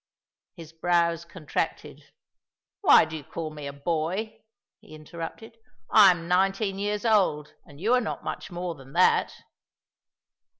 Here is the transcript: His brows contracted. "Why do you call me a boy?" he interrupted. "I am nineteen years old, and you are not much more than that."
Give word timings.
His 0.55 0.73
brows 0.73 1.25
contracted. 1.25 2.01
"Why 2.79 3.05
do 3.05 3.15
you 3.15 3.23
call 3.23 3.51
me 3.51 3.67
a 3.67 3.71
boy?" 3.73 4.41
he 4.79 4.95
interrupted. 4.95 5.59
"I 5.91 6.09
am 6.09 6.27
nineteen 6.27 6.79
years 6.79 7.05
old, 7.05 7.53
and 7.67 7.79
you 7.79 7.93
are 7.93 8.01
not 8.01 8.23
much 8.23 8.49
more 8.49 8.73
than 8.73 8.93
that." 8.93 9.31